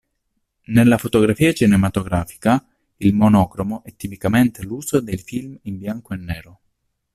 [0.63, 2.65] Nella fotografia cinematografica,
[2.97, 6.59] il monocromo è tipicamente l'uso dei film in bianco e nero.